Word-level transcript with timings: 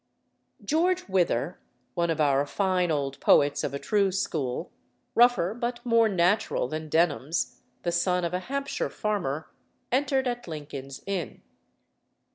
George 0.65 1.07
Wither, 1.07 1.59
one 1.93 2.09
of 2.09 2.19
our 2.19 2.43
fine 2.47 2.89
old 2.89 3.19
poets 3.19 3.63
of 3.63 3.71
a 3.71 3.77
true 3.77 4.11
school, 4.11 4.71
rougher 5.13 5.53
but 5.53 5.79
more 5.85 6.09
natural 6.09 6.67
than 6.67 6.89
Denham's, 6.89 7.61
the 7.83 7.91
son 7.91 8.25
of 8.25 8.33
a 8.33 8.39
Hampshire 8.39 8.89
farmer, 8.89 9.51
entered 9.91 10.27
at 10.27 10.47
Lincoln's 10.47 11.03
Inn. 11.05 11.43